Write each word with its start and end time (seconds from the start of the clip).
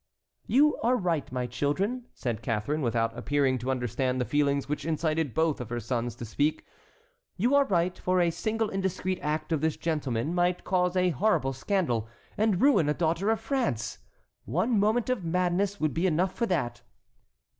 "You 0.47 0.77
are 0.77 0.97
right, 0.97 1.31
my 1.31 1.45
children," 1.45 2.07
said 2.15 2.41
Catharine, 2.41 2.81
without 2.81 3.15
appearing 3.15 3.59
to 3.59 3.69
understand 3.69 4.19
the 4.19 4.25
feelings 4.25 4.67
which 4.67 4.83
incited 4.83 5.35
both 5.35 5.61
of 5.61 5.69
her 5.69 5.79
sons 5.79 6.15
to 6.15 6.25
speak. 6.25 6.65
"You 7.37 7.53
are 7.53 7.65
right, 7.65 7.95
for 7.99 8.19
a 8.19 8.31
single 8.31 8.69
indiscreet 8.71 9.19
act 9.21 9.51
of 9.51 9.61
this 9.61 9.77
gentleman 9.77 10.33
might 10.33 10.63
cause 10.63 10.95
a 10.95 11.11
horrible 11.11 11.53
scandal, 11.53 12.07
and 12.35 12.59
ruin 12.63 12.89
a 12.89 12.95
daughter 12.95 13.29
of 13.29 13.39
France. 13.39 13.99
One 14.45 14.79
moment 14.79 15.11
of 15.11 15.23
madness 15.23 15.79
would 15.79 15.93
be 15.93 16.07
enough 16.07 16.33
for 16.33 16.47
that." 16.47 16.81